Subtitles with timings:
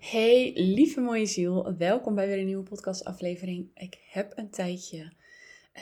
[0.00, 3.70] Hey, lieve mooie ziel, welkom bij weer een nieuwe podcastaflevering.
[3.74, 5.12] Ik heb een tijdje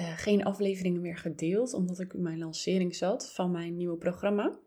[0.01, 4.59] uh, geen afleveringen meer gedeeld, omdat ik in mijn lancering zat van mijn nieuwe programma.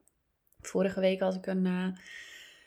[0.62, 1.88] Vorige week had ik een uh,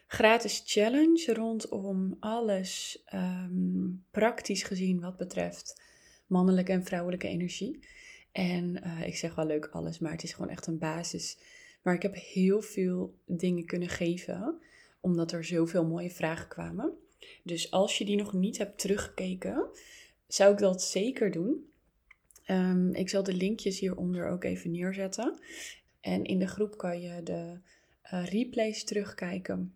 [0.07, 5.83] gratis challenge rondom alles um, praktisch gezien wat betreft
[6.27, 7.79] mannelijke en vrouwelijke energie.
[8.33, 11.39] En uh, ik zeg wel leuk alles, maar het is gewoon echt een basis.
[11.83, 14.63] Maar ik heb heel veel dingen kunnen geven
[15.05, 16.93] omdat er zoveel mooie vragen kwamen.
[17.43, 19.69] Dus als je die nog niet hebt teruggekeken,
[20.27, 21.73] zou ik dat zeker doen.
[22.47, 25.39] Um, ik zal de linkjes hieronder ook even neerzetten.
[26.01, 27.59] En in de groep kan je de
[28.13, 29.75] uh, replays terugkijken.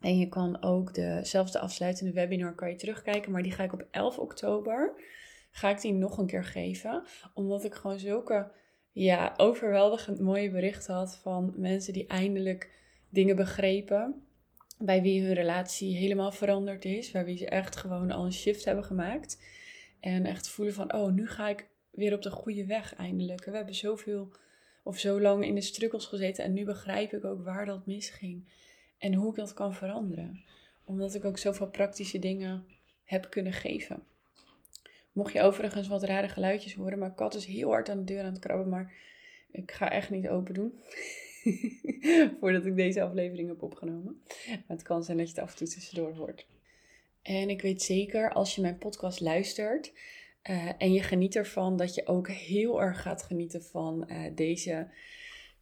[0.00, 3.32] En je kan ook de, zelfs de afsluitende webinar kan je terugkijken.
[3.32, 4.92] Maar die ga ik op 11 oktober,
[5.50, 7.02] ga ik die nog een keer geven.
[7.34, 8.50] Omdat ik gewoon zulke
[8.92, 12.70] ja, overweldigend mooie berichten had van mensen die eindelijk
[13.08, 14.24] dingen begrepen
[14.84, 18.64] bij wie hun relatie helemaal veranderd is, bij wie ze echt gewoon al een shift
[18.64, 19.42] hebben gemaakt.
[20.00, 23.44] En echt voelen van, oh, nu ga ik weer op de goede weg eindelijk.
[23.44, 24.32] We hebben zoveel
[24.82, 28.44] of zo lang in de struggles gezeten en nu begrijp ik ook waar dat misging
[28.98, 30.44] en hoe ik dat kan veranderen.
[30.84, 32.66] Omdat ik ook zoveel praktische dingen
[33.04, 34.02] heb kunnen geven.
[35.12, 38.24] Mocht je overigens wat rare geluidjes horen, mijn kat is heel hard aan de deur
[38.24, 38.92] aan het krabben, maar
[39.50, 40.72] ik ga echt niet open doen.
[42.40, 44.22] Voordat ik deze aflevering heb opgenomen.
[44.46, 46.46] Maar het kan zijn dat je het af en toe tussendoor hoort.
[47.22, 49.92] En ik weet zeker, als je mijn podcast luistert
[50.50, 54.88] uh, en je geniet ervan, dat je ook heel erg gaat genieten van uh, deze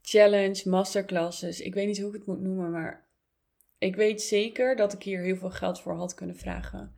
[0.03, 1.61] challenge, masterclasses.
[1.61, 3.07] Ik weet niet hoe ik het moet noemen, maar
[3.79, 6.95] ik weet zeker dat ik hier heel veel geld voor had kunnen vragen.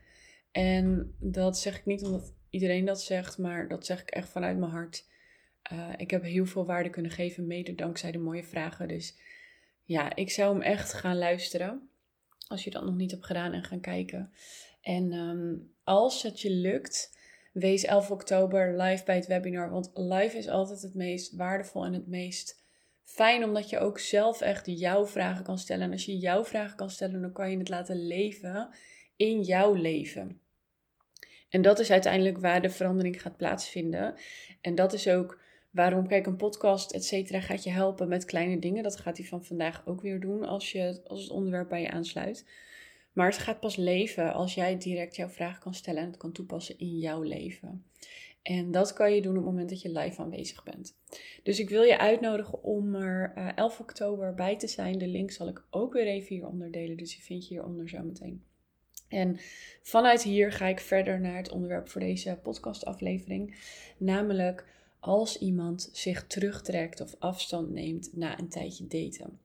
[0.52, 4.58] En dat zeg ik niet omdat iedereen dat zegt, maar dat zeg ik echt vanuit
[4.58, 5.08] mijn hart.
[5.72, 8.88] Uh, ik heb heel veel waarde kunnen geven, mede dankzij de mooie vragen.
[8.88, 9.16] Dus
[9.84, 11.88] ja, ik zou hem echt gaan luisteren.
[12.48, 14.32] Als je dat nog niet hebt gedaan en gaan kijken.
[14.80, 17.18] En um, als het je lukt,
[17.52, 19.70] wees 11 oktober live bij het webinar.
[19.70, 22.62] Want live is altijd het meest waardevol en het meest
[23.04, 23.44] fijn.
[23.44, 25.84] Omdat je ook zelf echt jouw vragen kan stellen.
[25.84, 28.68] En als je jouw vragen kan stellen, dan kan je het laten leven
[29.16, 30.40] in jouw leven.
[31.48, 34.14] En dat is uiteindelijk waar de verandering gaat plaatsvinden.
[34.60, 35.42] En dat is ook
[35.74, 38.82] Waarom, kijk, een podcast, et cetera, gaat je helpen met kleine dingen.
[38.82, 41.90] Dat gaat hij van vandaag ook weer doen als, je, als het onderwerp bij je
[41.90, 42.46] aansluit.
[43.12, 46.32] Maar het gaat pas leven als jij direct jouw vraag kan stellen en het kan
[46.32, 47.84] toepassen in jouw leven.
[48.42, 50.96] En dat kan je doen op het moment dat je live aanwezig bent.
[51.42, 54.98] Dus ik wil je uitnodigen om er 11 eh, oktober bij te zijn.
[54.98, 56.96] De link zal ik ook weer even hieronder delen.
[56.96, 58.44] Dus die vind je hieronder zo meteen.
[59.08, 59.36] En
[59.82, 63.56] vanuit hier ga ik verder naar het onderwerp voor deze podcastaflevering.
[63.98, 64.72] Namelijk
[65.04, 69.38] als iemand zich terugtrekt of afstand neemt na een tijdje daten.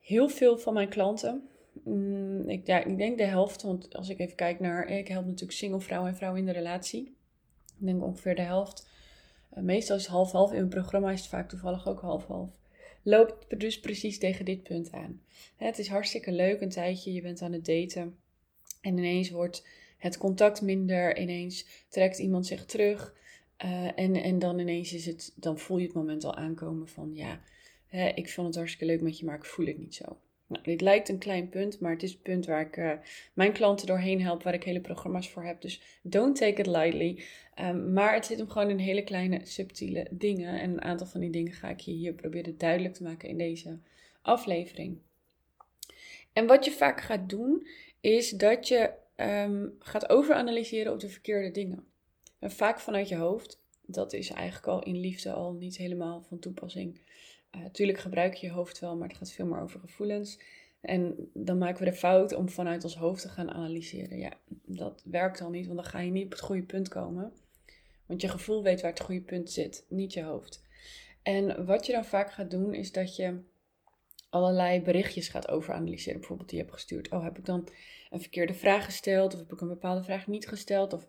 [0.00, 1.48] Heel veel van mijn klanten,
[1.84, 2.66] mm, ik,
[2.96, 6.16] denk de helft, want als ik even kijk naar, ik help natuurlijk single vrouwen en
[6.16, 7.16] vrouwen in de relatie.
[7.78, 8.88] Ik denk ongeveer de helft.
[9.50, 10.50] Eh, meestal is half-half.
[10.50, 12.50] In mijn programma is het vaak toevallig ook half-half.
[13.02, 15.22] Loopt dus precies tegen dit punt aan.
[15.56, 18.16] Het is hartstikke leuk een tijdje, je bent aan het daten.
[18.80, 19.66] En ineens wordt
[19.98, 21.18] het contact minder.
[21.18, 23.18] Ineens trekt iemand zich terug.
[23.64, 27.14] Uh, en, en dan ineens is het, dan voel je het moment al aankomen van
[27.14, 27.40] ja,
[27.86, 30.18] hè, ik vond het hartstikke leuk met je, maar ik voel het niet zo.
[30.46, 32.92] Nou, dit lijkt een klein punt, maar het is het punt waar ik uh,
[33.34, 35.60] mijn klanten doorheen help, waar ik hele programma's voor heb.
[35.60, 37.22] Dus don't take it lightly.
[37.60, 40.60] Um, maar het zit hem gewoon in hele kleine, subtiele dingen.
[40.60, 43.38] En een aantal van die dingen ga ik je hier proberen duidelijk te maken in
[43.38, 43.78] deze
[44.22, 44.98] aflevering.
[46.32, 47.66] En wat je vaak gaat doen,
[48.00, 51.84] is dat je um, gaat overanalyseren op de verkeerde dingen.
[52.40, 53.62] Vaak vanuit je hoofd.
[53.86, 57.00] Dat is eigenlijk al in liefde al niet helemaal van toepassing.
[57.50, 60.38] Natuurlijk eh, gebruik je je hoofd wel, maar het gaat veel meer over gevoelens.
[60.80, 64.18] En dan maken we de fout om vanuit ons hoofd te gaan analyseren.
[64.18, 64.32] Ja,
[64.64, 67.32] dat werkt al niet, want dan ga je niet op het goede punt komen.
[68.06, 70.62] Want je gevoel weet waar het goede punt zit, niet je hoofd.
[71.22, 73.42] En wat je dan vaak gaat doen, is dat je
[74.30, 76.18] allerlei berichtjes gaat overanalyseren.
[76.18, 77.10] Bijvoorbeeld die je hebt gestuurd.
[77.10, 77.68] Oh, heb ik dan
[78.10, 79.32] een verkeerde vraag gesteld?
[79.32, 80.92] Of heb ik een bepaalde vraag niet gesteld?
[80.92, 81.06] Of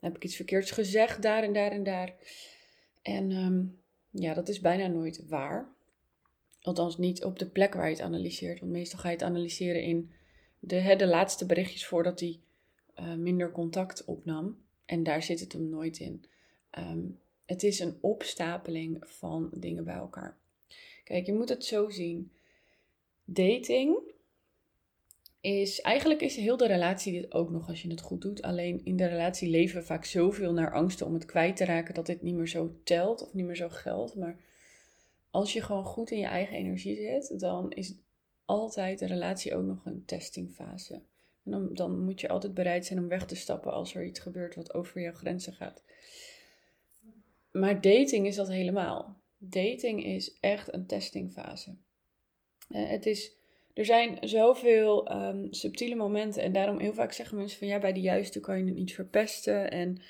[0.00, 2.14] heb ik iets verkeerds gezegd daar en daar en daar.
[3.02, 3.64] En ehm,
[4.22, 5.68] ja, dat is bijna nooit waar.
[6.60, 8.60] Althans niet op de plek waar je het analyseert.
[8.60, 10.10] Want meestal ga je het analyseren in
[10.58, 12.40] de, de laatste berichtjes voordat hij
[12.98, 14.58] uh, minder contact opnam.
[14.84, 16.24] En daar zit het hem nooit in.
[16.70, 17.02] Ehm,
[17.44, 20.36] het is een opstapeling van dingen bij elkaar.
[21.04, 22.32] Kijk, je moet het zo zien.
[23.24, 23.98] Dating
[25.40, 28.42] is eigenlijk is heel de relatie dit ook nog als je het goed doet.
[28.42, 31.94] Alleen in de relatie leven we vaak zoveel naar angsten om het kwijt te raken
[31.94, 34.14] dat dit niet meer zo telt of niet meer zo geldt.
[34.14, 34.40] Maar
[35.30, 37.94] als je gewoon goed in je eigen energie zit, dan is
[38.44, 40.94] altijd de relatie ook nog een testingfase.
[41.44, 44.20] En dan, dan moet je altijd bereid zijn om weg te stappen als er iets
[44.20, 45.82] gebeurt wat over jouw grenzen gaat.
[47.50, 49.16] Maar dating is dat helemaal.
[49.38, 51.76] Dating is echt een testingfase.
[52.68, 53.32] Uh, het is,
[53.80, 57.92] er zijn zoveel um, subtiele momenten en daarom heel vaak zeggen mensen van ja, bij
[57.92, 59.70] de juiste kan je het niet verpesten.
[59.70, 60.02] En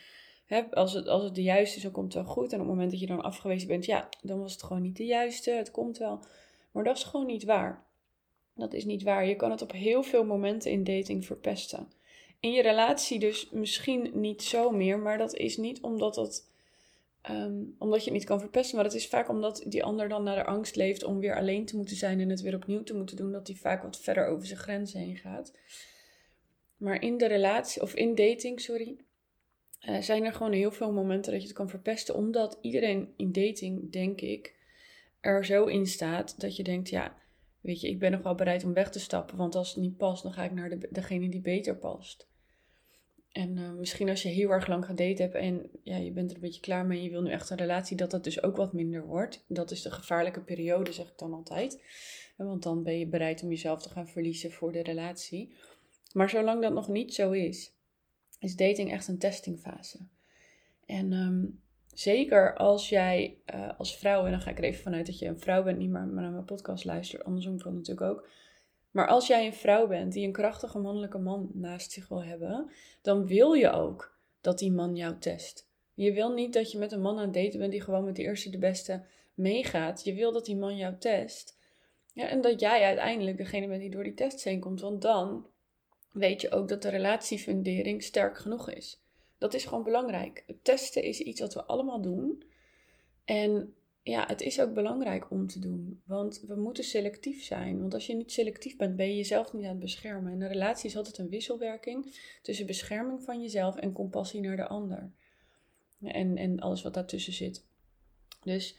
[0.46, 2.52] hè, als, het, als het de juiste is, dan komt het wel goed.
[2.52, 4.96] En op het moment dat je dan afgewezen bent, ja, dan was het gewoon niet
[4.96, 5.50] de juiste.
[5.50, 6.24] Het komt wel.
[6.72, 7.84] Maar dat is gewoon niet waar.
[8.54, 9.26] Dat is niet waar.
[9.26, 11.92] Je kan het op heel veel momenten in dating verpesten.
[12.40, 16.50] In je relatie dus misschien niet zo meer, maar dat is niet omdat, het,
[17.30, 18.74] um, omdat je het niet kan verpesten.
[18.74, 21.66] Maar dat is vaak omdat die ander dan naar de angst leeft om weer alleen
[21.66, 23.32] te moeten zijn en het weer opnieuw te moeten doen.
[23.32, 25.52] Dat die vaak wat verder over zijn grenzen heen gaat.
[26.76, 28.96] Maar in de relatie, of in dating, sorry,
[29.88, 32.14] uh, zijn er gewoon heel veel momenten dat je het kan verpesten.
[32.14, 34.54] Omdat iedereen in dating, denk ik,
[35.20, 37.16] er zo in staat dat je denkt, ja,
[37.60, 39.36] weet je, ik ben nog wel bereid om weg te stappen.
[39.36, 42.29] Want als het niet past, dan ga ik naar de, degene die beter past.
[43.32, 46.36] En uh, misschien als je heel erg lang gedate hebt en ja, je bent er
[46.36, 48.56] een beetje klaar mee en je wil nu echt een relatie, dat dat dus ook
[48.56, 49.44] wat minder wordt.
[49.48, 51.82] Dat is de gevaarlijke periode, zeg ik dan altijd.
[52.36, 55.54] Want dan ben je bereid om jezelf te gaan verliezen voor de relatie.
[56.12, 57.72] Maar zolang dat nog niet zo is,
[58.38, 59.98] is dating echt een testingfase.
[60.86, 61.60] En um,
[62.00, 65.26] Zeker als jij uh, als vrouw, en dan ga ik er even vanuit dat je
[65.26, 68.28] een vrouw bent, niet maar, maar naar mijn podcast luistert, andersom kan natuurlijk ook.
[68.90, 72.70] Maar als jij een vrouw bent die een krachtige mannelijke man naast zich wil hebben,
[73.02, 75.68] dan wil je ook dat die man jou test.
[75.94, 78.16] Je wil niet dat je met een man aan het daten bent die gewoon met
[78.16, 79.04] de eerste de beste
[79.34, 80.04] meegaat.
[80.04, 81.58] Je wil dat die man jou test.
[82.12, 84.80] Ja, en dat jij uiteindelijk degene bent die door die test heen komt.
[84.80, 85.46] Want dan
[86.12, 89.00] weet je ook dat de relatiefundering sterk genoeg is.
[89.38, 90.44] Dat is gewoon belangrijk.
[90.62, 92.42] testen is iets wat we allemaal doen.
[93.24, 96.02] En ja, het is ook belangrijk om te doen.
[96.04, 97.80] Want we moeten selectief zijn.
[97.80, 100.32] Want als je niet selectief bent, ben je jezelf niet aan het beschermen.
[100.32, 104.68] En een relatie is altijd een wisselwerking tussen bescherming van jezelf en compassie naar de
[104.68, 105.10] ander.
[106.02, 107.64] En, en alles wat daartussen zit.
[108.42, 108.76] Dus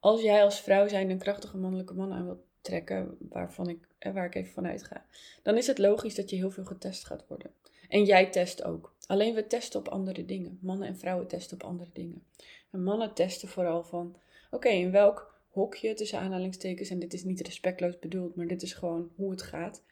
[0.00, 4.26] als jij als vrouw zijn een krachtige mannelijke man aan wilt trekken, waarvan ik, waar
[4.26, 5.06] ik even vanuit ga,
[5.42, 7.50] dan is het logisch dat je heel veel getest gaat worden.
[7.88, 8.94] En jij test ook.
[9.06, 10.58] Alleen we testen op andere dingen.
[10.62, 12.26] Mannen en vrouwen testen op andere dingen.
[12.70, 14.16] En mannen testen vooral van:
[14.54, 18.72] oké, in welk hokje tussen aanhalingstekens, en dit is niet respectloos bedoeld, maar dit is
[18.72, 19.82] gewoon hoe het gaat,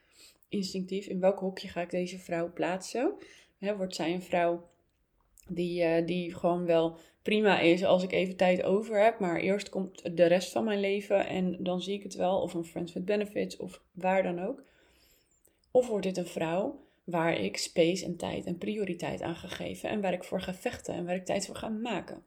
[0.48, 1.06] instinctief.
[1.06, 3.14] In welk hokje ga ik deze vrouw plaatsen?
[3.76, 4.68] wordt zij een vrouw
[5.48, 9.68] die, uh, die gewoon wel prima is als ik even tijd over heb, maar eerst
[9.68, 12.92] komt de rest van mijn leven en dan zie ik het wel, of een Friends
[12.92, 14.62] with Benefits of waar dan ook.
[15.70, 19.88] Of wordt dit een vrouw waar ik space en tijd en prioriteit aan ga geven
[19.88, 22.24] en waar ik voor ga vechten en waar ik tijd voor ga maken.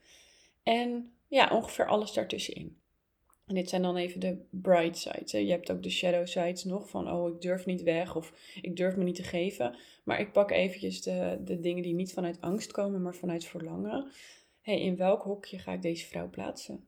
[0.63, 2.79] En ja, ongeveer alles daartussenin.
[3.45, 5.31] En dit zijn dan even de bright sides.
[5.31, 8.75] Je hebt ook de shadow sides nog van, oh, ik durf niet weg of ik
[8.75, 9.77] durf me niet te geven.
[10.03, 14.11] Maar ik pak eventjes de, de dingen die niet vanuit angst komen, maar vanuit verlangen.
[14.61, 16.87] hey, in welk hokje ga ik deze vrouw plaatsen?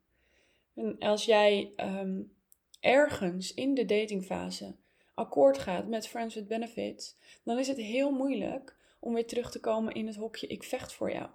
[0.75, 2.31] En als jij um,
[2.79, 4.75] ergens in de datingfase
[5.13, 9.59] akkoord gaat met Friends with Benefits, dan is het heel moeilijk om weer terug te
[9.59, 11.29] komen in het hokje ik vecht voor jou.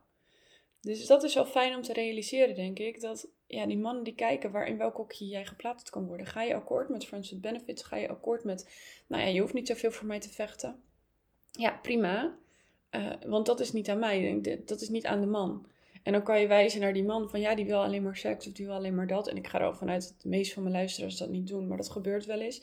[0.82, 4.14] Dus dat is wel fijn om te realiseren, denk ik, dat ja, die mannen die
[4.14, 6.26] kijken waar in welk hokje jij geplaatst kan worden.
[6.26, 7.82] Ga je akkoord met Friends with Benefits?
[7.82, 8.70] Ga je akkoord met,
[9.06, 10.82] nou ja, je hoeft niet zoveel voor mij te vechten.
[11.50, 12.36] Ja, prima.
[12.90, 15.66] Uh, want dat is niet aan mij, dat is niet aan de man.
[16.02, 18.46] En dan kan je wijzen naar die man van ja, die wil alleen maar seks
[18.46, 19.28] of die wil alleen maar dat.
[19.28, 21.66] En ik ga er al vanuit dat de meeste van mijn luisteraars dat niet doen,
[21.66, 22.62] maar dat gebeurt wel eens.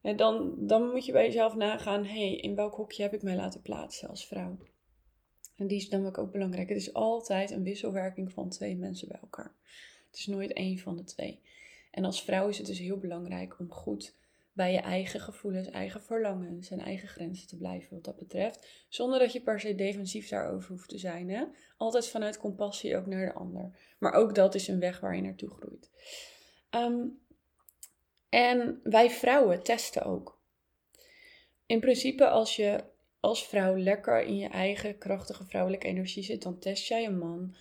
[0.00, 3.22] En dan, dan moet je bij jezelf nagaan, hé, hey, in welk hokje heb ik
[3.22, 4.56] mij laten plaatsen als vrouw?
[5.62, 6.68] En die is dan ook belangrijk.
[6.68, 9.54] Het is altijd een wisselwerking van twee mensen bij elkaar.
[10.06, 11.40] Het is nooit één van de twee.
[11.90, 14.14] En als vrouw is het dus heel belangrijk om goed
[14.52, 18.86] bij je eigen gevoelens, eigen verlangens en eigen grenzen te blijven wat dat betreft.
[18.88, 21.30] Zonder dat je per se defensief daarover hoeft te zijn.
[21.30, 21.44] Hè?
[21.76, 23.78] Altijd vanuit compassie ook naar de ander.
[23.98, 25.90] Maar ook dat is een weg waar je naartoe groeit.
[26.70, 27.20] Um,
[28.28, 30.40] en wij vrouwen testen ook.
[31.66, 32.84] In principe, als je
[33.22, 37.54] als vrouw lekker in je eigen krachtige vrouwelijke energie zit, dan test jij een man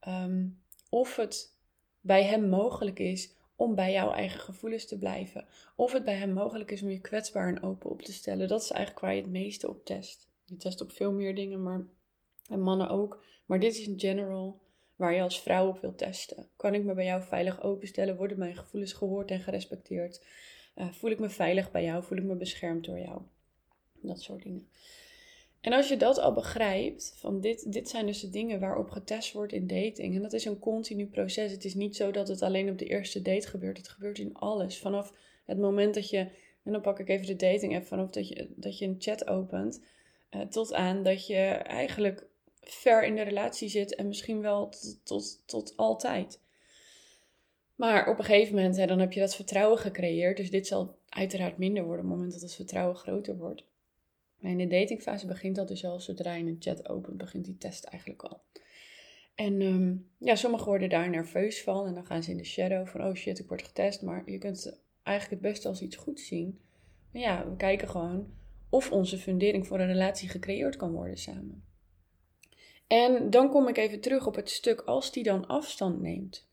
[0.00, 0.46] ehm,
[0.88, 1.56] of het
[2.00, 5.46] bij hem mogelijk is om bij jouw eigen gevoelens te blijven.
[5.76, 8.48] Of het bij hem mogelijk is om je kwetsbaar en open op te stellen.
[8.48, 10.28] Dat is eigenlijk waar je het meeste op test.
[10.44, 11.86] Je test op veel meer dingen, maar
[12.48, 13.24] en mannen ook.
[13.46, 14.60] Maar dit is in general
[14.96, 16.48] waar je als vrouw op wilt testen.
[16.56, 18.16] Kan ik me bij jou veilig openstellen?
[18.16, 20.24] Worden mijn gevoelens gehoord en gerespecteerd?
[20.76, 22.04] Uh, voel ik me veilig bij jou?
[22.04, 23.22] Voel ik me beschermd door jou?
[24.02, 24.68] Dat soort dingen.
[25.60, 29.32] En als je dat al begrijpt, van dit, dit zijn dus de dingen waarop getest
[29.32, 30.14] wordt in dating.
[30.14, 31.52] En dat is een continu proces.
[31.52, 33.76] Het is niet zo dat het alleen op de eerste date gebeurt.
[33.76, 34.78] Het gebeurt in alles.
[34.78, 35.12] Vanaf
[35.44, 36.18] het moment dat je
[36.64, 39.26] En dan pak ik even de dating app vanaf dat je, dat je een chat
[39.26, 39.82] opent.
[40.30, 42.26] Uh, tot aan dat je eigenlijk
[42.60, 46.40] ver in de relatie zit en misschien wel tot, tot, tot altijd.
[47.74, 50.36] Maar op een gegeven moment, hè, dan heb je dat vertrouwen gecreëerd.
[50.36, 53.64] Dus dit zal uiteraard minder worden op het moment dat het vertrouwen groter wordt.
[54.42, 57.84] In de datingfase begint dat dus al, zodra je een chat opent, begint die test
[57.84, 58.42] eigenlijk al.
[59.34, 62.86] En um, ja, sommigen worden daar nerveus van en dan gaan ze in de shadow
[62.86, 64.02] van, oh shit, ik word getest.
[64.02, 66.60] Maar je kunt eigenlijk het beste als iets goed zien.
[67.12, 68.34] Maar ja, we kijken gewoon
[68.68, 71.64] of onze fundering voor een relatie gecreëerd kan worden samen.
[72.86, 76.48] En dan kom ik even terug op het stuk als die dan afstand neemt.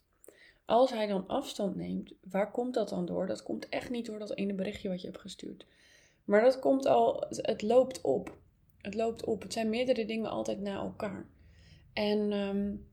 [0.66, 3.28] Als hij dan afstand neemt, waar komt dat dan door?
[3.28, 5.66] Dat komt echt niet door dat ene berichtje wat je hebt gestuurd.
[6.30, 8.38] Maar dat komt al, het loopt op.
[8.78, 9.42] Het loopt op.
[9.42, 11.26] Het zijn meerdere dingen altijd na elkaar.
[11.94, 12.88] En um,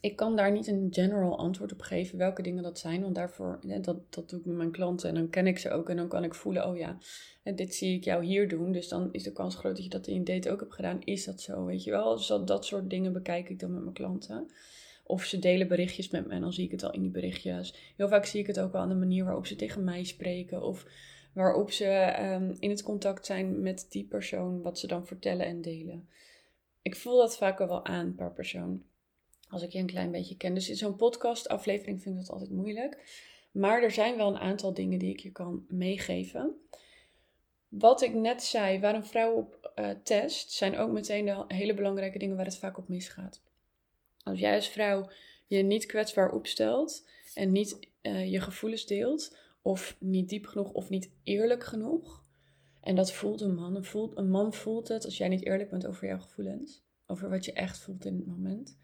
[0.00, 3.02] ik kan daar niet een general antwoord op geven welke dingen dat zijn.
[3.02, 5.88] Want daarvoor, dat, dat doe ik met mijn klanten en dan ken ik ze ook.
[5.88, 6.98] En dan kan ik voelen, oh ja,
[7.54, 8.72] dit zie ik jou hier doen.
[8.72, 11.00] Dus dan is de kans groot dat je dat in een date ook hebt gedaan.
[11.00, 12.16] Is dat zo, weet je wel?
[12.16, 14.50] Dus dat, dat soort dingen bekijk ik dan met mijn klanten.
[15.06, 17.92] Of ze delen berichtjes met me en dan zie ik het al in die berichtjes.
[17.96, 20.62] Heel vaak zie ik het ook wel aan de manier waarop ze tegen mij spreken.
[20.62, 20.86] Of
[21.34, 25.60] waarop ze um, in het contact zijn met die persoon, wat ze dan vertellen en
[25.60, 26.08] delen.
[26.82, 28.82] Ik voel dat vaak wel aan per persoon.
[29.48, 30.54] Als ik je een klein beetje ken.
[30.54, 33.22] Dus in zo'n podcast aflevering vind ik dat altijd moeilijk.
[33.50, 36.54] Maar er zijn wel een aantal dingen die ik je kan meegeven.
[37.68, 41.74] Wat ik net zei, waar een vrouw op uh, test, zijn ook meteen de hele
[41.74, 43.42] belangrijke dingen waar het vaak op misgaat.
[44.22, 45.10] Als jij als vrouw
[45.46, 50.88] je niet kwetsbaar opstelt en niet uh, je gevoelens deelt, of niet diep genoeg of
[50.88, 52.24] niet eerlijk genoeg.
[52.80, 53.84] En dat voelt een man.
[54.14, 57.52] Een, man voelt het als jij niet eerlijk bent over jouw gevoelens, over wat je
[57.52, 58.78] echt voelt in het moment.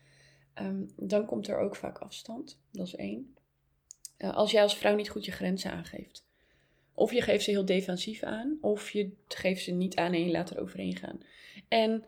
[0.54, 2.60] Um, dan komt er ook vaak afstand.
[2.72, 3.34] Dat is één.
[4.18, 6.26] Uh, als jij als vrouw niet goed je grenzen aangeeft.
[6.94, 10.30] Of je geeft ze heel defensief aan, of je geeft ze niet aan en je
[10.30, 11.20] laat er overheen gaan.
[11.68, 12.04] En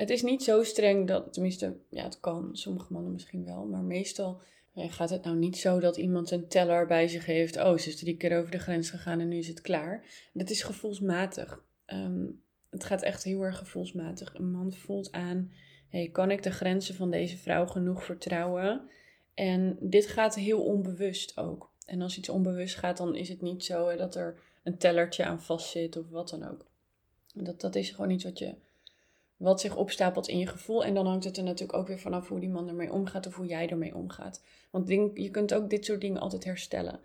[0.00, 3.82] het is niet zo streng dat, tenminste, ja, het kan, sommige mannen misschien wel, maar
[3.82, 4.40] meestal
[4.74, 7.56] gaat het nou niet zo dat iemand een teller bij zich heeft.
[7.56, 10.04] Oh, ze is drie keer over de grens gegaan en nu is het klaar.
[10.32, 11.62] Dat is gevoelsmatig.
[11.86, 14.34] Um, het gaat echt heel erg gevoelsmatig.
[14.34, 15.52] Een man voelt aan,
[15.88, 18.88] hey, kan ik de grenzen van deze vrouw genoeg vertrouwen?
[19.34, 21.70] En dit gaat heel onbewust ook.
[21.86, 25.42] En als iets onbewust gaat, dan is het niet zo dat er een tellertje aan
[25.42, 26.66] vastzit of wat dan ook.
[27.34, 28.54] Dat, dat is gewoon iets wat je
[29.40, 30.84] wat zich opstapelt in je gevoel.
[30.84, 33.34] En dan hangt het er natuurlijk ook weer vanaf hoe die man ermee omgaat of
[33.34, 34.42] hoe jij ermee omgaat.
[34.70, 37.00] Want je kunt ook dit soort dingen altijd herstellen.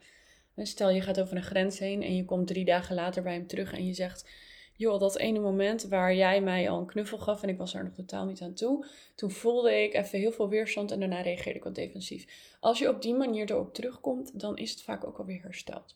[0.58, 3.48] Stel je gaat over een grens heen en je komt drie dagen later bij hem
[3.48, 4.30] terug en je zegt:
[4.74, 7.84] Joh, dat ene moment waar jij mij al een knuffel gaf en ik was er
[7.84, 8.86] nog totaal niet aan toe.
[9.16, 12.56] Toen voelde ik even heel veel weerstand en daarna reageerde ik wat defensief.
[12.60, 15.96] Als je op die manier erop terugkomt, dan is het vaak ook alweer hersteld.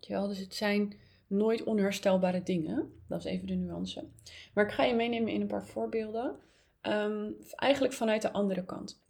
[0.00, 2.92] Ja, dus het zijn nooit onherstelbare dingen.
[3.08, 4.08] Dat is even de nuance.
[4.54, 6.36] Maar ik ga je meenemen in een paar voorbeelden.
[6.80, 9.02] Ehm, eigenlijk vanuit de andere kant.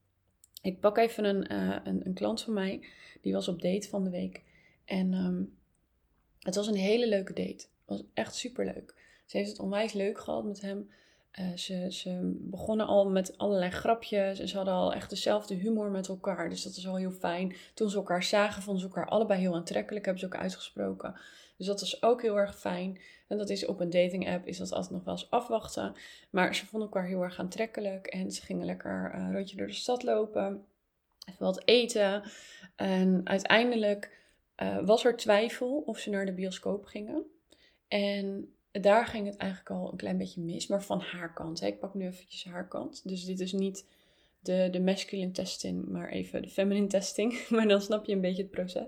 [0.62, 2.87] Ik pak even een, uh, een, een, klant van mij.
[3.21, 4.42] Die was op date van de week.
[4.85, 5.56] En um,
[6.40, 7.50] het was een hele leuke date.
[7.50, 8.94] Het was echt super leuk.
[9.26, 10.90] Ze heeft het onwijs leuk gehad met hem.
[11.41, 15.91] Uh, ze, ze begonnen al met allerlei grapjes en ze hadden al echt dezelfde humor
[15.91, 16.49] met elkaar.
[16.49, 17.57] Dus dat is wel heel fijn.
[17.75, 21.21] Toen ze elkaar zagen, vonden ze elkaar allebei heel aantrekkelijk, hebben ze ook uitgesproken.
[21.57, 23.00] Dus dat is ook heel erg fijn.
[23.29, 25.95] En dat is op een dating app, is dat altijd nog wel eens afwachten.
[26.31, 29.73] Maar ze vonden elkaar heel erg aantrekkelijk en ze gingen lekker een rondje door de
[29.73, 30.64] stad lopen.
[31.29, 32.23] Even wat eten.
[32.76, 34.11] En uiteindelijk
[34.62, 37.25] uh, was er twijfel of ze naar de bioscoop gingen.
[37.88, 41.61] En daar ging het eigenlijk al een klein beetje mis, maar van haar kant.
[41.61, 41.66] Hè.
[41.66, 43.09] Ik pak nu eventjes haar kant.
[43.09, 43.87] Dus dit is niet
[44.40, 47.40] de, de masculine testing, maar even de feminine testing.
[47.50, 48.87] maar dan snap je een beetje het proces.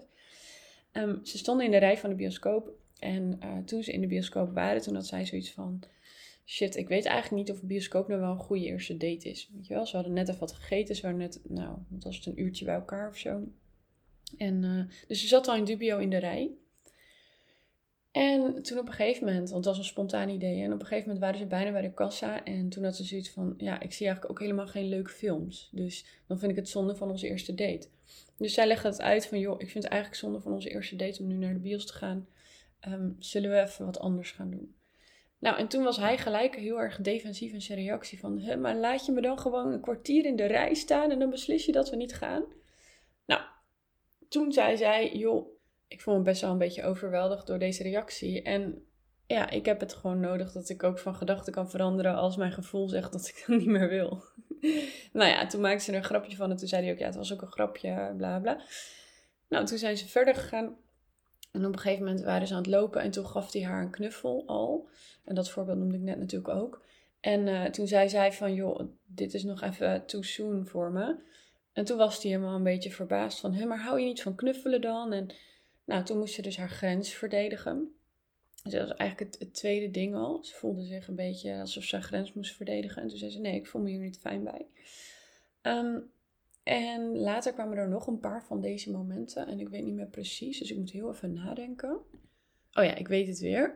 [0.93, 2.71] Um, ze stonden in de rij van de bioscoop.
[2.99, 5.83] En uh, toen ze in de bioscoop waren, toen had zij zoiets van...
[6.49, 9.51] Shit, ik weet eigenlijk niet of een bioscoop nou wel een goede eerste date is.
[9.55, 10.97] Weet je wel, ze hadden net even wat gegeten.
[10.97, 13.43] Ze waren net, nou, wat was het, een uurtje bij elkaar of zo.
[14.37, 16.51] En uh, dus ze zat al in dubio in de rij.
[18.17, 20.87] En toen op een gegeven moment, want het was een spontaan idee, en op een
[20.87, 22.45] gegeven moment waren ze bijna bij de kassa.
[22.45, 25.69] En toen had ze zoiets van: Ja, ik zie eigenlijk ook helemaal geen leuke films.
[25.73, 27.89] Dus dan vind ik het zonde van onze eerste date.
[28.37, 30.97] Dus zij legde het uit van: Joh, ik vind het eigenlijk zonde van onze eerste
[30.97, 32.29] date om nu naar de bios te gaan.
[32.89, 34.75] Um, zullen we even wat anders gaan doen?
[35.39, 38.61] Nou, en toen was hij gelijk heel erg defensief in zijn reactie van...
[38.61, 41.67] maar laat je me dan gewoon een kwartier in de rij staan en dan beslis
[41.67, 42.45] je dat we niet gaan?
[43.27, 43.43] Nou,
[44.29, 45.56] toen zei zij, joh,
[45.89, 48.43] ik voel me best wel een beetje overweldigd door deze reactie.
[48.43, 48.87] En
[49.27, 52.53] ja, ik heb het gewoon nodig dat ik ook van gedachten kan veranderen als mijn
[52.53, 54.23] gevoel zegt dat ik dat niet meer wil.
[55.13, 57.07] nou ja, toen maakte ze er een grapje van en toen zei hij ook, ja,
[57.07, 58.61] het was ook een grapje, bla bla.
[59.49, 60.77] Nou, toen zijn ze verder gegaan.
[61.53, 63.83] En op een gegeven moment waren ze aan het lopen en toen gaf hij haar
[63.83, 64.89] een knuffel al.
[65.25, 66.85] En dat voorbeeld noemde ik net natuurlijk ook.
[67.21, 71.17] En uh, toen zei zij van, joh, dit is nog even too soon voor me.
[71.73, 74.35] En toen was hij helemaal een beetje verbaasd van, hé, maar hou je niet van
[74.35, 75.13] knuffelen dan?
[75.13, 75.35] En
[75.87, 77.95] nou, toen moest ze dus haar grens verdedigen.
[78.63, 80.45] Dus dat was eigenlijk het, tweede ding al.
[80.45, 83.03] Ze voelde zich een beetje alsof ze haar grens moest verdedigen.
[83.03, 84.67] En toen zei ze, nee, ik voel me hier niet fijn bij.
[85.63, 86.11] Um,
[86.63, 89.47] en later kwamen er nog een paar van deze momenten.
[89.47, 91.99] En ik weet niet meer precies, dus ik moet heel even nadenken.
[92.73, 93.75] Oh ja, ik weet het weer.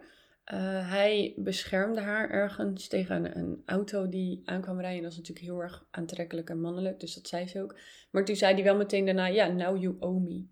[0.52, 5.02] Uh, hij beschermde haar ergens tegen een, auto die aankwam rijden.
[5.02, 7.78] Dat is natuurlijk heel erg aantrekkelijk en mannelijk, dus dat zei ze ook.
[8.10, 10.46] Maar toen zei hij wel meteen daarna, ja, now you owe me.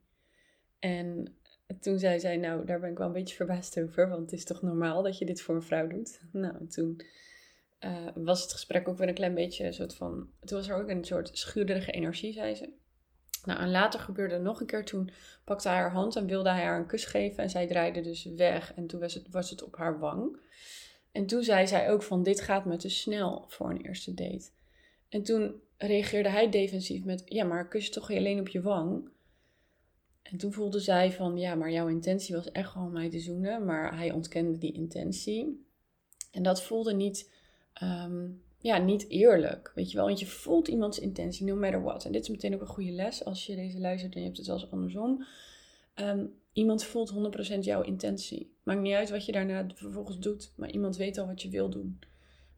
[0.78, 1.37] En
[1.80, 4.44] toen zei zij, nou, daar ben ik wel een beetje verbaasd over, want het is
[4.44, 6.20] toch normaal dat je dit voor een vrouw doet?
[6.32, 7.00] Nou, en toen
[7.80, 10.30] uh, was het gesprek ook weer een klein beetje een soort van.
[10.40, 12.72] Toen was er ook een soort schuurderige energie, zei ze.
[13.44, 14.84] Nou, en later gebeurde nog een keer.
[14.84, 15.10] Toen
[15.44, 17.42] pakte hij haar hand en wilde hij haar een kus geven.
[17.42, 18.74] En zij draaide dus weg.
[18.74, 20.38] En toen was het, was het op haar wang.
[21.12, 24.50] En toen zei zij ook van, dit gaat me te snel voor een eerste date.
[25.08, 29.08] En toen reageerde hij defensief met, ja, maar kus je toch alleen op je wang?
[30.30, 33.64] En toen voelde zij van, ja, maar jouw intentie was echt gewoon mij te zoenen.
[33.64, 35.66] Maar hij ontkende die intentie.
[36.30, 37.30] En dat voelde niet
[37.78, 39.72] Ehm, ja, niet eerlijk.
[39.74, 42.04] Weet je wel, want je voelt iemands intentie, no matter what.
[42.04, 44.36] En dit is meteen ook een goede les als je deze luistert en je hebt
[44.36, 45.24] het zelfs andersom.
[45.94, 48.52] Ehm, iemand voelt 100% jouw intentie.
[48.62, 51.70] Maakt niet uit wat je daarna vervolgens doet, maar iemand weet al wat je wil
[51.70, 51.98] doen.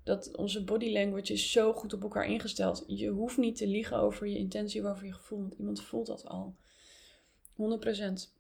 [0.03, 2.85] Dat onze body language is zo goed op elkaar ingesteld.
[2.87, 6.07] Je hoeft niet te liegen over je intentie of over je gevoel, want iemand voelt
[6.07, 6.55] dat al.
[7.61, 8.39] 100%.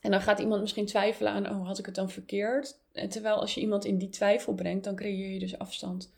[0.00, 2.78] En dan gaat iemand misschien twijfelen aan, oh, had ik het dan verkeerd?
[2.92, 6.12] En terwijl als je iemand in die twijfel brengt, dan creëer je dus afstand.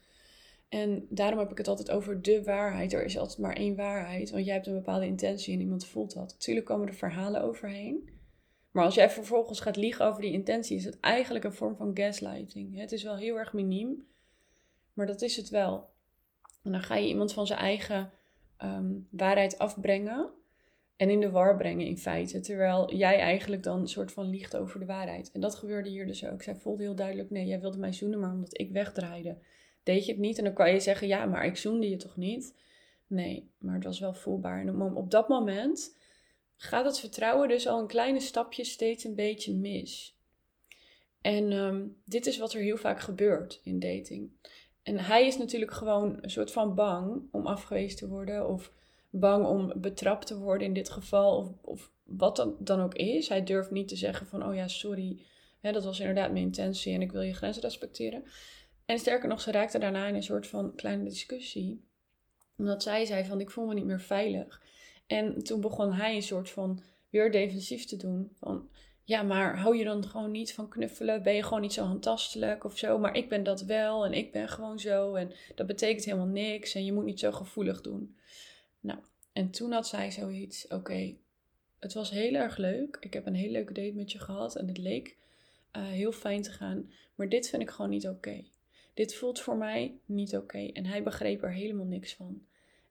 [0.68, 2.92] En daarom heb ik het altijd over de waarheid.
[2.92, 6.14] Er is altijd maar één waarheid, want jij hebt een bepaalde intentie en iemand voelt
[6.14, 6.32] dat.
[6.32, 8.08] Natuurlijk komen er verhalen overheen.
[8.70, 11.90] Maar als jij vervolgens gaat liegen over die intentie, is het eigenlijk een vorm van
[11.94, 12.78] gaslighting.
[12.78, 14.06] Het is wel heel erg miniem,
[14.92, 15.90] maar dat is het wel.
[16.62, 18.10] En dan ga je iemand van zijn eigen
[18.56, 20.30] ehm, waarheid afbrengen
[20.96, 22.40] en in de war brengen in feite.
[22.40, 25.30] Terwijl jij eigenlijk dan een soort van liegt over de waarheid.
[25.32, 26.42] En dat gebeurde hier dus ook.
[26.42, 29.38] Zij voelde heel duidelijk, nee, jij wilde mij zoenen, maar omdat ik wegdraaide,
[29.82, 30.38] deed je het niet.
[30.38, 32.54] En dan kan je zeggen, ja, maar ik zoende je toch niet?
[33.06, 34.60] Nee, maar het was wel voelbaar.
[34.60, 35.96] En op dat moment
[36.56, 40.18] gaat het vertrouwen dus al een kleine stapje steeds een beetje mis.
[41.20, 44.30] En ehm, dit is wat er heel vaak gebeurt in dating.
[44.82, 48.72] En hij is natuurlijk gewoon een soort van bang om afgewezen te worden of
[49.18, 53.28] bang om betrapt te worden in dit geval, of, of wat dan, dan ook is.
[53.28, 55.22] Hij durft niet te zeggen van, oh ja, sorry,
[55.60, 58.24] dat was inderdaad mijn intentie en ik wil je grenzen respecteren.
[58.84, 61.84] En sterker nog, ze raakte daarna in een soort van kleine discussie,
[62.56, 64.62] omdat zij zei van, ik voel me niet meer veilig.
[65.06, 68.68] En toen begon hij een soort van weer defensief te doen, van...
[69.06, 71.22] Ja, maar hou je dan gewoon niet van knuffelen?
[71.22, 72.98] Ben je gewoon niet zo handtastelijk of zo?
[72.98, 75.14] Maar ik ben dat wel en ik ben gewoon zo.
[75.14, 76.74] En dat betekent helemaal niks.
[76.74, 78.16] En je moet niet zo gevoelig doen.
[78.84, 78.98] Nou,
[79.32, 81.14] en toen had zij zoiets, oké,
[81.78, 82.96] het was heel erg leuk.
[83.00, 85.16] Ik heb een hele leuke date met je gehad en het leek
[85.76, 86.90] uh, heel fijn te gaan.
[87.14, 88.44] Maar dit vind ik gewoon niet oké.
[88.94, 90.58] Dit voelt voor mij niet oké.
[90.58, 92.46] En hij begreep er helemaal niks van.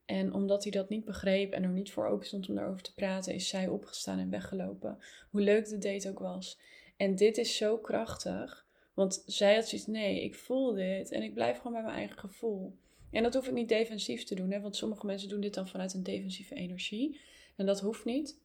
[0.05, 2.93] En omdat hij dat niet begreep en er niet voor open stond om daarover te
[2.93, 4.97] praten, is zij opgestaan en weggelopen.
[5.29, 6.59] Hoe leuk de date ook was.
[6.97, 8.65] En dit is zo krachtig.
[8.93, 12.19] Want zij had zoiets, nee, ik voel dit en ik blijf gewoon bij mijn eigen
[12.19, 12.77] gevoel.
[13.13, 15.67] En dat hoef ik niet defensief te doen, hè, want sommige mensen doen dit dan
[15.67, 17.19] vanuit een defensieve energie.
[17.55, 18.41] En dat hoeft niet.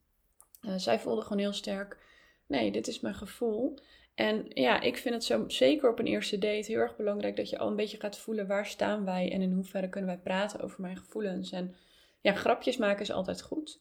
[0.62, 1.98] Uh, zij voelde gewoon heel sterk,
[2.46, 3.78] nee, dit is mijn gevoel.
[4.14, 7.50] En ja, ik vind het zo, zeker op een eerste date heel erg belangrijk dat
[7.50, 10.60] je al een beetje gaat voelen waar staan wij en in hoeverre kunnen wij praten
[10.60, 11.52] over mijn gevoelens.
[11.52, 11.74] En
[12.20, 13.80] ja, grapjes maken is altijd goed.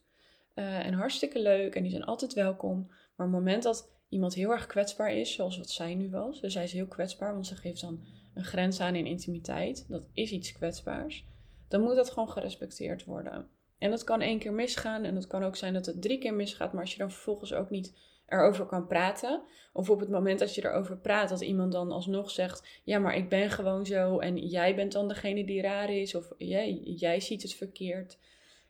[0.54, 2.86] Uh, en hartstikke leuk en die zijn altijd welkom.
[2.88, 6.40] Maar op het moment dat iemand heel erg kwetsbaar is, zoals wat zij nu was,
[6.40, 8.04] dus zij is heel kwetsbaar, want ze geeft dan
[8.38, 11.26] een grens aan in intimiteit, dat is iets kwetsbaars,
[11.68, 13.48] dan moet dat gewoon gerespecteerd worden.
[13.78, 16.34] En dat kan één keer misgaan en het kan ook zijn dat het drie keer
[16.34, 20.38] misgaat, maar als je dan vervolgens ook niet erover kan praten, of op het moment
[20.38, 24.18] dat je erover praat, dat iemand dan alsnog zegt: Ja, maar ik ben gewoon zo
[24.18, 28.18] en jij bent dan degene die raar is, of jij, jij ziet het verkeerd,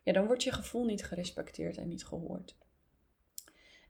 [0.02, 2.56] ja, dan wordt je gevoel niet gerespecteerd en niet gehoord.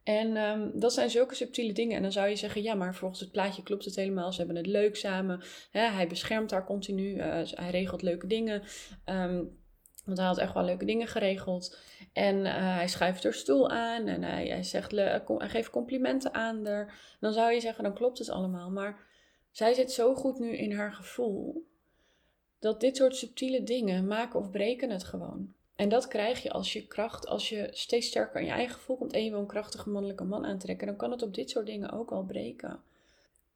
[0.08, 1.96] En um, dat zijn zulke subtiele dingen.
[1.96, 4.32] En dan zou je zeggen, ja, maar volgens het plaatje klopt het helemaal.
[4.32, 5.42] Ze hebben het leuk samen.
[5.70, 5.80] Hè?
[5.80, 7.14] Hij beschermt haar continu.
[7.16, 8.62] Uh, hij regelt leuke dingen.
[9.04, 9.58] Um,
[10.04, 11.78] want hij had echt wel leuke dingen geregeld.
[12.12, 14.06] En uh, hij schuift haar stoel aan.
[14.06, 17.16] En hij, zegt, hij geeft complimenten aan haar.
[17.20, 18.70] Dan zou je zeggen, dan klopt het allemaal.
[18.70, 19.06] Maar
[19.50, 21.66] zij zit zo goed nu in haar gevoel.
[22.58, 25.56] Dat dit soort subtiele dingen maken of breken het gewoon.
[25.78, 28.96] En dat krijg je als je kracht, als je steeds sterker in je eigen gevoel
[28.96, 31.66] komt en je wil een krachtige mannelijke man aantrekken, dan kan het op dit soort
[31.66, 32.80] dingen ook al breken.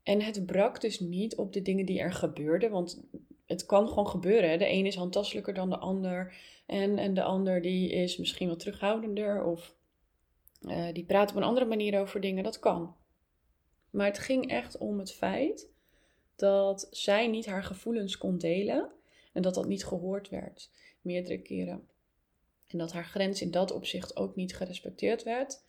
[0.02, 3.02] En het brak dus niet op de dingen die er gebeurden, want
[3.46, 4.58] het kan gewoon gebeuren.
[4.58, 6.34] De een is handtastelijker dan de ander
[6.66, 9.74] en, en de ander die is misschien wat terughoudender of
[10.60, 12.44] uh, die praat op een andere manier over dingen.
[12.44, 12.96] Dat kan.
[13.90, 15.68] Maar het ging echt om het feit
[16.36, 18.90] dat zij niet haar gevoelens kon delen
[19.32, 21.90] en dat dat niet gehoord werd, meerdere keren.
[22.72, 25.64] En dat haar grens in dat opzicht ook niet gerespecteerd werd.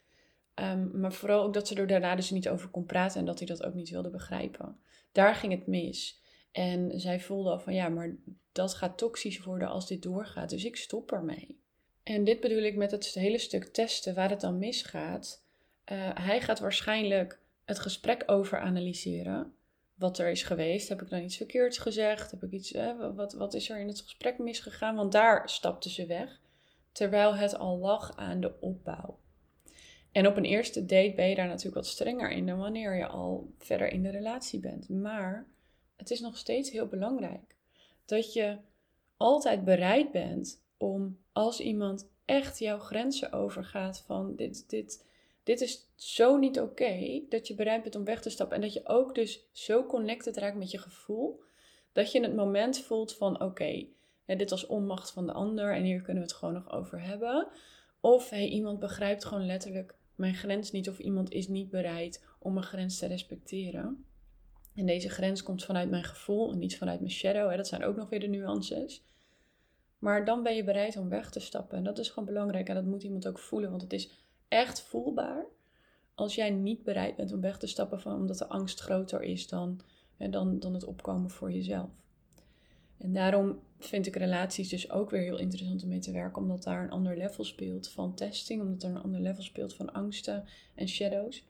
[0.53, 3.37] Ehm, maar vooral ook dat ze er daarna dus niet over kon praten en dat
[3.37, 4.79] hij dat ook niet wilde begrijpen.
[5.11, 6.21] Daar ging het mis.
[6.51, 8.15] En zij voelde al van ja, maar
[8.51, 10.49] dat gaat toxisch worden als dit doorgaat.
[10.49, 11.61] Dus ik stop ermee.
[12.03, 15.45] En dit bedoel ik met het hele stuk testen waar het dan misgaat.
[15.91, 19.53] Uh, hij gaat waarschijnlijk het gesprek over analyseren.
[19.93, 20.89] Wat er is geweest.
[20.89, 22.31] Heb ik dan iets verkeerds gezegd?
[22.31, 24.95] Heb ik iets, eh, wat, wat is er in het gesprek misgegaan?
[24.95, 26.41] Want daar stapte ze weg.
[26.93, 29.19] Terwijl het al lag aan de opbouw.
[30.11, 33.07] En op een eerste date ben je daar natuurlijk wat strenger in dan wanneer je
[33.07, 34.89] al verder in de relatie bent.
[34.89, 35.47] Maar
[35.95, 37.55] het is nog steeds heel belangrijk
[38.05, 38.57] dat je
[39.17, 45.05] altijd bereid bent om als iemand echt jouw grenzen overgaat van dit, dit,
[45.43, 48.55] dit is zo niet oké, dat je bereid bent om weg te stappen.
[48.55, 51.41] En dat je ook dus zo connected raakt met je gevoel,
[51.91, 53.87] dat je het moment voelt van oké,
[54.25, 57.47] dit was onmacht van de ander en hier kunnen we het gewoon nog over hebben.
[58.01, 62.53] Of hey, iemand begrijpt gewoon letterlijk mijn grens niet of iemand is niet bereid om
[62.53, 64.05] mijn grens te respecteren.
[64.75, 67.49] En deze grens komt vanuit mijn gevoel en niet vanuit mijn shadow.
[67.49, 67.55] Hè.
[67.57, 69.03] Dat zijn ook nog weer de nuances.
[69.99, 71.77] Maar dan ben je bereid om weg te stappen.
[71.77, 72.69] En dat is gewoon belangrijk.
[72.69, 73.69] En dat moet iemand ook voelen.
[73.69, 74.09] Want het is
[74.47, 75.45] echt voelbaar
[76.15, 79.47] als jij niet bereid bent om weg te stappen van, omdat de angst groter is
[79.47, 79.79] dan,
[80.17, 81.89] hè, dan, dan het opkomen voor jezelf.
[82.97, 86.63] En daarom vind ik relaties dus ook weer heel interessant om mee te werken, omdat
[86.63, 90.47] daar een ander level speelt van testing, omdat er een ander level speelt van angsten
[90.75, 91.45] en shadows.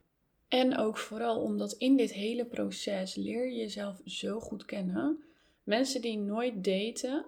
[0.47, 5.23] En ook vooral omdat in dit hele proces leer je jezelf zo goed kennen.
[5.63, 7.25] Mensen die nooit daten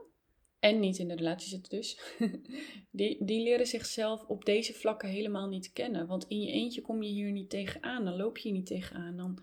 [0.60, 2.00] en niet in de relatie zitten dus,
[2.92, 6.08] die, die leren zichzelf op deze vlakken helemaal niet kennen.
[6.08, 9.18] Want in je eentje kom je hier niet tegenaan, dan loop je hier niet tegenaan.
[9.18, 9.40] Dan,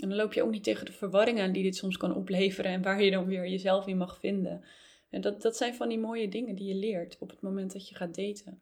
[0.00, 2.70] en dan loop je ook niet tegen de verwarring aan die dit soms kan opleveren
[2.70, 4.64] en waar je dan weer jezelf in mag vinden.
[5.10, 7.88] En dat, dat zijn van die mooie dingen die je leert op het moment dat
[7.88, 8.60] je gaat daten.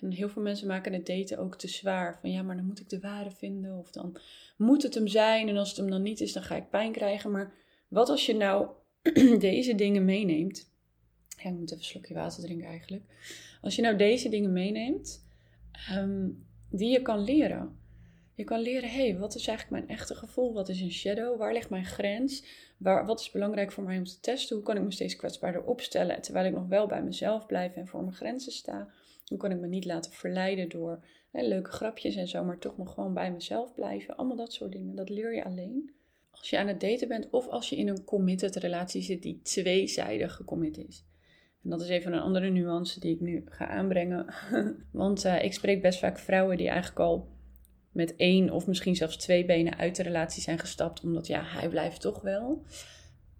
[0.00, 2.18] En heel veel mensen maken het daten ook te zwaar.
[2.20, 3.78] Van ja, maar dan moet ik de ware vinden.
[3.78, 4.16] Of dan
[4.56, 5.48] moet het hem zijn.
[5.48, 7.30] En als het hem dan niet is, dan ga ik pijn krijgen.
[7.30, 7.54] Maar
[7.88, 8.68] wat als je nou
[9.38, 10.72] deze dingen meeneemt?
[11.38, 13.02] Ik moet even een slokje water drinken eigenlijk.
[13.60, 15.26] Als je nou deze dingen meeneemt,
[15.88, 16.28] ehm,
[16.70, 17.78] die je kan leren.
[18.34, 20.52] Je kan leren, hé, hey, wat is eigenlijk mijn echte gevoel?
[20.52, 21.38] Wat is een shadow?
[21.38, 22.44] Waar ligt mijn grens?
[22.76, 24.56] Waar, wat is belangrijk voor mij om te testen?
[24.56, 27.86] Hoe kan ik me steeds kwetsbaarder opstellen terwijl ik nog wel bij mezelf blijf en
[27.86, 28.88] voor mijn grenzen sta?
[29.26, 32.76] Hoe kan ik me niet laten verleiden door hè, leuke grapjes en zo, maar toch
[32.76, 34.16] nog gewoon bij mezelf blijven?
[34.16, 34.96] Allemaal dat soort dingen.
[34.96, 35.94] Dat leer je alleen
[36.30, 39.40] als je aan het daten bent of als je in een committed relatie zit die
[39.42, 41.04] tweezijdig gecommitted is.
[41.62, 44.26] En dat is even een andere nuance die ik nu ga aanbrengen.
[44.92, 47.28] Want uh, ik spreek best vaak vrouwen die eigenlijk al
[47.94, 51.68] met één of misschien zelfs twee benen uit de relatie zijn gestapt, omdat ja, hij
[51.68, 52.62] blijft toch wel.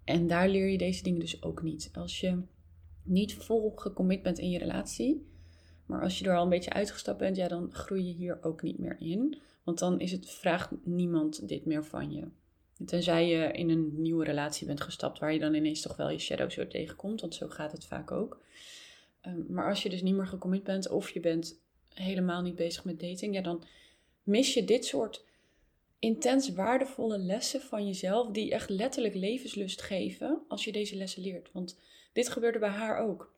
[0.03, 1.89] En daar leer je deze dingen dus ook niet.
[1.93, 2.41] Als je
[3.03, 5.25] niet vol gecommit bent in je relatie,
[5.85, 8.61] maar als je er al een beetje uitgestapt bent, ja, dan groei je hier ook
[8.61, 9.37] niet meer in.
[9.63, 12.27] Want dan is het, vraagt niemand dit meer van je.
[12.85, 16.19] Tenzij je in een nieuwe relatie bent gestapt, waar je dan ineens toch wel je
[16.19, 18.41] shadow zo tegenkomt, want zo gaat het vaak ook.
[19.21, 21.59] Ehm, maar als je dus niet meer gecommit bent of je bent
[21.93, 23.63] helemaal niet bezig met dating, ja, dan
[24.25, 25.25] mis je dit soort
[25.99, 31.49] intens waardevolle lessen van jezelf, die echt letterlijk levenslust geven als je deze lessen leert.
[31.51, 31.79] Want
[32.13, 33.33] dit gebeurde bij haar ook.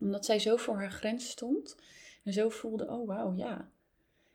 [0.00, 1.76] Omdat zij zo voor haar grens stond
[2.24, 3.70] en zo voelde, oh wauw, ja,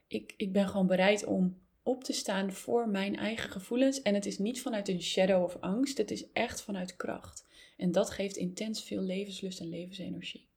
[0.07, 4.01] ik, ik ben gewoon bereid om op te staan voor mijn eigen gevoelens.
[4.01, 7.45] En het is niet vanuit een shadow of angst, het is echt vanuit kracht.
[7.77, 10.47] En dat geeft intens veel levenslust en levensenergie.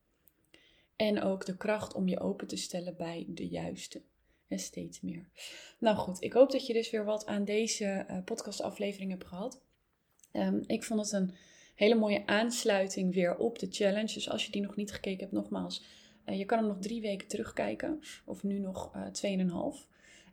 [0.96, 4.02] En ook de kracht om je open te stellen bij de juiste.
[4.58, 5.28] Steeds meer.
[5.78, 9.60] Nou goed, ik hoop dat je dus weer wat aan deze uh, podcastaflevering hebt gehad.
[10.32, 11.34] Ehm, ik vond het een
[11.74, 14.14] hele mooie aansluiting weer op de challenge.
[14.14, 15.84] Dus als je die nog niet gekeken hebt, nogmaals,
[16.26, 18.00] uh, je kan hem nog drie weken terugkijken.
[18.24, 19.86] Of nu nog uh, tweeënhalf.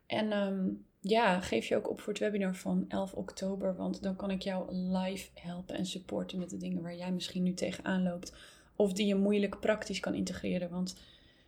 [0.05, 3.75] En um, ja, geef je ook op voor het webinar van 11 oktober.
[3.75, 7.43] Want dan kan ik jou live helpen en supporten met de dingen waar jij misschien
[7.43, 8.33] nu tegenaan loopt.
[8.75, 10.69] Of die je moeilijk praktisch kan integreren.
[10.69, 10.95] Want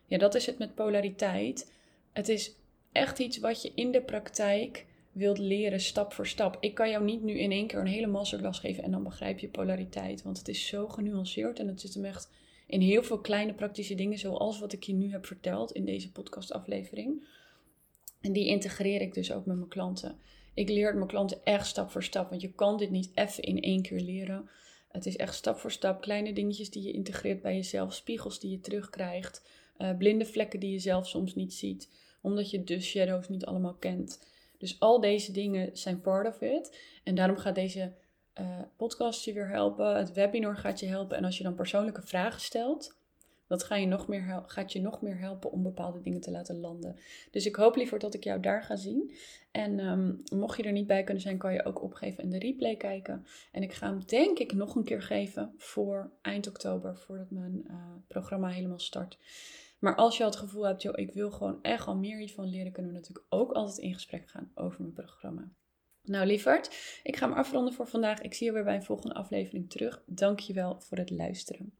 [0.05, 1.71] ja, dat is het met polariteit.
[2.11, 2.55] Het is
[2.93, 6.57] echt iets wat je in de praktijk wilt leren, stap voor stap.
[6.59, 9.39] Ik kan jou niet nu in één keer een hele masterclass geven en dan begrijp
[9.39, 10.23] je polariteit.
[10.23, 12.29] Want het is zo genuanceerd en het zit hem echt
[12.67, 16.11] in heel veel kleine praktische dingen, zoals wat ik je nu heb verteld in deze
[16.11, 17.23] podcastaflevering.
[18.21, 20.17] En die integreer ik dus ook met mijn klanten.
[20.53, 23.43] Ik leer het mijn klanten echt stap voor stap, want je kan dit niet even
[23.43, 24.49] in één keer leren.
[24.87, 28.51] Het is echt stap voor stap kleine dingetjes die je integreert bij jezelf, spiegels die
[28.51, 29.45] je terugkrijgt,
[29.77, 31.89] uh, blinde vlekken die je zelf soms niet ziet,
[32.23, 34.19] omdat je de shadows niet allemaal kent.
[34.57, 36.79] Dus al deze dingen zijn part of it.
[37.03, 37.91] En daarom gaat deze
[38.39, 39.95] uh, podcast je weer helpen.
[39.95, 41.17] Het webinar gaat je helpen.
[41.17, 42.95] En als je dan persoonlijke vragen stelt,
[43.47, 46.59] dat ga je nog meer gaat je nog meer helpen om bepaalde dingen te laten
[46.59, 46.95] landen.
[47.31, 49.11] Dus ik hoop liever dat ik jou daar ga zien.
[49.51, 52.39] En um, mocht je er niet bij kunnen zijn, kan je ook opgeven en de
[52.39, 53.25] replay kijken.
[53.51, 57.65] En ik ga hem denk ik nog een keer geven voor eind oktober, voordat mijn
[57.67, 57.75] uh,
[58.07, 59.17] programma helemaal start.
[59.83, 62.49] Maar als je het gevoel hebt, joh, ik wil gewoon echt al meer iets van
[62.49, 65.51] leren, kunnen we natuurlijk ook altijd in gesprek gaan over mijn programma.
[66.01, 68.21] Nou, lieverd, ik ga hem afronden voor vandaag.
[68.21, 70.03] Ik zie je weer bij een volgende aflevering terug.
[70.05, 71.77] Dankjewel voor het luisteren.